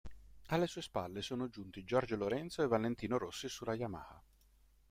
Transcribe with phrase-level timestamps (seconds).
[0.47, 4.19] Alle sue spalle sono giunti Jorge Lorenzo e Valentino Rossi su Yamaha.